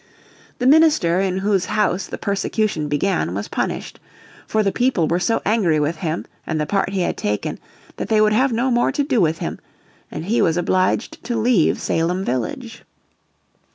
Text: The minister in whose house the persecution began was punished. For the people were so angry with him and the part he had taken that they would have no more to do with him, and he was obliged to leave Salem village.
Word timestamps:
The 0.57 0.65
minister 0.65 1.19
in 1.19 1.37
whose 1.45 1.65
house 1.65 2.07
the 2.07 2.17
persecution 2.17 2.87
began 2.87 3.35
was 3.35 3.47
punished. 3.47 3.99
For 4.47 4.63
the 4.63 4.71
people 4.71 5.07
were 5.07 5.19
so 5.19 5.43
angry 5.45 5.79
with 5.79 5.97
him 5.97 6.25
and 6.47 6.59
the 6.59 6.65
part 6.65 6.89
he 6.89 7.01
had 7.01 7.15
taken 7.17 7.59
that 7.97 8.07
they 8.09 8.19
would 8.19 8.33
have 8.33 8.51
no 8.51 8.71
more 8.71 8.91
to 8.91 9.03
do 9.03 9.21
with 9.21 9.37
him, 9.37 9.59
and 10.09 10.25
he 10.25 10.41
was 10.41 10.57
obliged 10.57 11.23
to 11.25 11.37
leave 11.37 11.79
Salem 11.79 12.25
village. 12.25 12.83